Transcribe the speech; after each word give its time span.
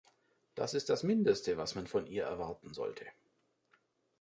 Das 0.55 0.73
ist 0.73 0.89
das 0.89 1.03
Mindeste, 1.03 1.57
was 1.57 1.75
man 1.75 1.85
von 1.85 2.07
ihr 2.07 2.23
erwarten 2.23 2.73
sollte. 2.73 3.05